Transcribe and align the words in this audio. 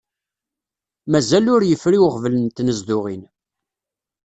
Mazal 1.11 1.45
ur 1.55 1.61
yefri 1.65 1.97
uɣbel 2.05 2.33
n 2.39 2.47
tnezduɣin. 2.47 3.23